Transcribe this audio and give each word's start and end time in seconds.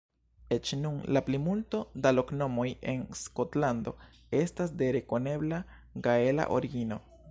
Eĉ 0.55 0.69
nun, 0.85 0.95
la 1.17 1.21
plimulto 1.27 1.81
da 2.07 2.13
loknomoj 2.15 2.67
en 2.95 3.05
Skotlando 3.21 3.95
estas 4.43 4.77
de 4.83 4.93
rekonebla 5.01 5.65
gaela 6.09 6.53
origino. 6.61 7.05